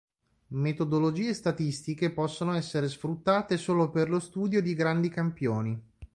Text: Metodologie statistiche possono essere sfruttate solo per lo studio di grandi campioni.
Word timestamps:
Metodologie 0.57 1.31
statistiche 1.31 2.09
possono 2.09 2.53
essere 2.53 2.89
sfruttate 2.89 3.55
solo 3.55 3.91
per 3.91 4.09
lo 4.09 4.19
studio 4.19 4.59
di 4.59 4.73
grandi 4.73 5.09
campioni. 5.09 5.79